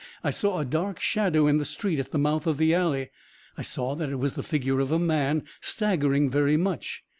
[0.23, 3.11] I saw a dark shadow in the street at the mouth of the alley.
[3.55, 7.03] I saw that it was the figure of a man staggering very much.